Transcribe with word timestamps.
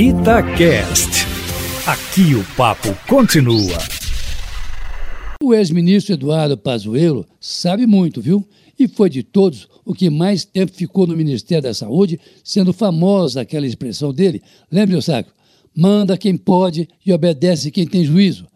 Itacast. 0.00 1.26
Aqui 1.84 2.32
o 2.36 2.44
papo 2.56 2.96
continua. 3.08 3.76
O 5.42 5.52
ex-ministro 5.52 6.14
Eduardo 6.14 6.56
Pazuello 6.56 7.26
sabe 7.40 7.84
muito, 7.84 8.22
viu? 8.22 8.46
E 8.78 8.86
foi 8.86 9.10
de 9.10 9.24
todos 9.24 9.68
o 9.84 9.92
que 9.92 10.08
mais 10.08 10.44
tempo 10.44 10.70
ficou 10.72 11.04
no 11.04 11.16
Ministério 11.16 11.64
da 11.64 11.74
Saúde, 11.74 12.20
sendo 12.44 12.72
famosa 12.72 13.40
aquela 13.40 13.66
expressão 13.66 14.14
dele. 14.14 14.40
Lembre, 14.70 15.02
Saco? 15.02 15.32
Manda 15.76 16.16
quem 16.16 16.36
pode 16.36 16.88
e 17.04 17.12
obedece 17.12 17.72
quem 17.72 17.84
tem 17.84 18.04
juízo 18.04 18.46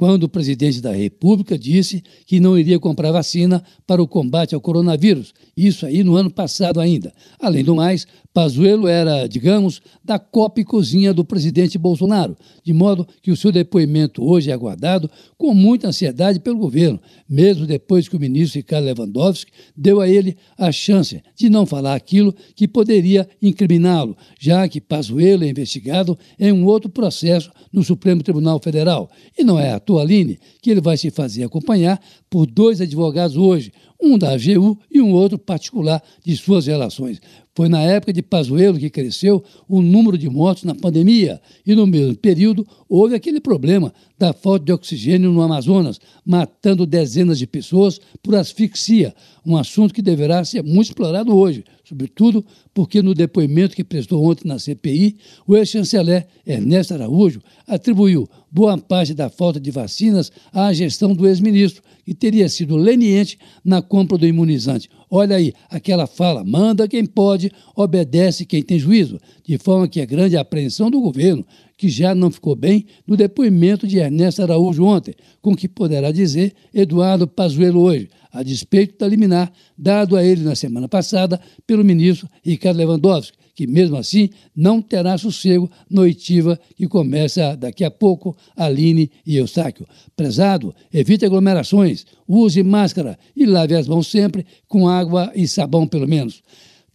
quando 0.00 0.22
o 0.22 0.28
presidente 0.30 0.80
da 0.80 0.92
República 0.92 1.58
disse 1.58 2.02
que 2.24 2.40
não 2.40 2.58
iria 2.58 2.80
comprar 2.80 3.12
vacina 3.12 3.62
para 3.86 4.02
o 4.02 4.08
combate 4.08 4.54
ao 4.54 4.60
coronavírus. 4.60 5.34
Isso 5.54 5.84
aí 5.84 6.02
no 6.02 6.16
ano 6.16 6.30
passado 6.30 6.80
ainda. 6.80 7.12
Além 7.38 7.62
do 7.62 7.74
mais, 7.74 8.06
Pazuello 8.32 8.86
era, 8.86 9.26
digamos, 9.26 9.82
da 10.04 10.16
copa 10.16 10.60
e 10.60 10.64
cozinha 10.64 11.12
do 11.12 11.24
presidente 11.24 11.76
Bolsonaro, 11.76 12.36
de 12.62 12.72
modo 12.72 13.06
que 13.20 13.32
o 13.32 13.36
seu 13.36 13.50
depoimento 13.50 14.24
hoje 14.24 14.50
é 14.50 14.54
aguardado 14.54 15.10
com 15.36 15.52
muita 15.52 15.88
ansiedade 15.88 16.38
pelo 16.38 16.58
governo, 16.58 17.00
mesmo 17.28 17.66
depois 17.66 18.08
que 18.08 18.16
o 18.16 18.20
ministro 18.20 18.58
Ricardo 18.58 18.84
Lewandowski 18.84 19.50
deu 19.76 20.00
a 20.00 20.08
ele 20.08 20.36
a 20.56 20.70
chance 20.70 21.20
de 21.36 21.50
não 21.50 21.66
falar 21.66 21.96
aquilo 21.96 22.32
que 22.54 22.68
poderia 22.68 23.28
incriminá-lo, 23.42 24.16
já 24.38 24.68
que 24.68 24.80
Pazuello 24.80 25.42
é 25.42 25.48
investigado 25.48 26.16
em 26.38 26.52
um 26.52 26.64
outro 26.66 26.88
processo 26.88 27.50
no 27.72 27.82
Supremo 27.82 28.22
Tribunal 28.22 28.60
Federal. 28.62 29.10
E 29.36 29.42
não 29.42 29.58
é 29.58 29.72
à 29.72 29.80
toa, 29.80 30.02
Aline, 30.02 30.38
que 30.62 30.70
ele 30.70 30.80
vai 30.80 30.96
se 30.96 31.10
fazer 31.10 31.42
acompanhar 31.42 32.00
por 32.28 32.46
dois 32.46 32.80
advogados 32.80 33.36
hoje, 33.36 33.72
um 34.02 34.16
da 34.16 34.32
AGU 34.32 34.78
e 34.90 35.00
um 35.00 35.12
outro 35.12 35.38
particular 35.38 36.02
de 36.24 36.36
suas 36.36 36.66
relações. 36.66 37.20
Foi 37.54 37.68
na 37.68 37.82
época 37.82 38.12
de 38.12 38.22
Pazuello 38.22 38.78
que 38.78 38.88
cresceu 38.88 39.44
o 39.68 39.82
número 39.82 40.16
de 40.16 40.30
mortos 40.30 40.64
na 40.64 40.74
pandemia 40.74 41.40
e 41.66 41.74
no 41.74 41.86
mesmo 41.86 42.16
período 42.16 42.66
houve 42.88 43.14
aquele 43.14 43.40
problema 43.40 43.92
da 44.16 44.32
falta 44.32 44.64
de 44.64 44.72
oxigênio 44.72 45.32
no 45.32 45.42
Amazonas, 45.42 46.00
matando 46.24 46.86
dezenas 46.86 47.38
de 47.38 47.46
pessoas 47.46 48.00
por 48.22 48.34
asfixia, 48.34 49.14
um 49.44 49.56
assunto 49.56 49.92
que 49.92 50.00
deverá 50.00 50.44
ser 50.44 50.62
muito 50.62 50.88
explorado 50.88 51.36
hoje, 51.36 51.64
sobretudo 51.84 52.44
porque 52.72 53.02
no 53.02 53.14
depoimento 53.14 53.74
que 53.74 53.82
prestou 53.82 54.24
ontem 54.24 54.46
na 54.46 54.58
CPI, 54.58 55.16
o 55.46 55.56
ex-chanceler 55.56 56.26
Ernesto 56.46 56.94
Araújo 56.94 57.42
atribuiu 57.66 58.28
boa 58.50 58.76
parte 58.76 59.14
da 59.14 59.30
falta 59.30 59.60
de 59.60 59.70
vacinas 59.70 60.30
à 60.52 60.72
gestão 60.72 61.14
do 61.14 61.26
ex-ministro, 61.26 61.82
que 62.04 62.14
teria 62.14 62.48
sido 62.48 62.76
leniente 62.76 63.38
na 63.64 63.80
compra 63.80 64.18
do 64.18 64.26
imunizante. 64.26 64.88
Olha 65.08 65.36
aí, 65.36 65.52
aquela 65.68 66.06
fala: 66.06 66.44
manda 66.44 66.88
quem 66.88 67.04
pode, 67.04 67.50
obedece 67.76 68.44
quem 68.44 68.62
tem 68.62 68.78
juízo, 68.78 69.18
de 69.44 69.58
forma 69.58 69.88
que 69.88 70.00
é 70.00 70.06
grande 70.06 70.36
a 70.36 70.40
apreensão 70.40 70.90
do 70.90 71.00
governo, 71.00 71.44
que 71.76 71.88
já 71.88 72.14
não 72.14 72.30
ficou 72.30 72.54
bem 72.54 72.84
no 73.06 73.16
depoimento 73.16 73.86
de 73.86 73.98
Ernesto 73.98 74.42
Araújo 74.42 74.84
ontem, 74.84 75.14
com 75.40 75.54
que 75.54 75.68
poderá 75.68 76.10
dizer 76.10 76.52
Eduardo 76.74 77.26
Pazuello 77.26 77.80
hoje, 77.80 78.08
a 78.32 78.42
despeito 78.42 78.98
da 78.98 79.08
liminar 79.08 79.52
dado 79.76 80.16
a 80.16 80.24
ele 80.24 80.42
na 80.42 80.54
semana 80.54 80.88
passada 80.88 81.40
pelo 81.66 81.84
ministro 81.84 82.28
Ricardo 82.44 82.76
Lewandowski, 82.76 83.39
que 83.60 83.66
mesmo 83.66 83.98
assim 83.98 84.30
não 84.56 84.80
terá 84.80 85.18
sossego 85.18 85.70
noitiva 85.90 86.58
que 86.74 86.88
começa 86.88 87.54
daqui 87.54 87.84
a 87.84 87.90
pouco, 87.90 88.34
Aline 88.56 89.10
e 89.26 89.36
Eustáquio. 89.36 89.86
Prezado, 90.16 90.74
evite 90.90 91.26
aglomerações, 91.26 92.06
use 92.26 92.62
máscara 92.62 93.18
e 93.36 93.44
lave 93.44 93.74
as 93.74 93.86
mãos 93.86 94.06
sempre 94.06 94.46
com 94.66 94.88
água 94.88 95.30
e 95.34 95.46
sabão 95.46 95.86
pelo 95.86 96.08
menos. 96.08 96.42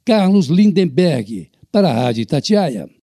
Carlos 0.03 0.47
Lindenberg, 0.47 1.51
para 1.71 1.91
a 1.91 1.93
Rádio 1.93 2.23
Itatiaia. 2.23 2.95